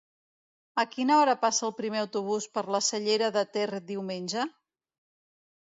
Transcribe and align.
A 0.83 0.85
quina 0.95 1.17
hora 1.23 1.35
passa 1.43 1.65
el 1.67 1.75
primer 1.81 2.01
autobús 2.05 2.49
per 2.57 2.65
la 2.77 2.81
Cellera 2.89 3.31
de 3.39 3.47
Ter 3.59 3.69
diumenge? 3.93 4.51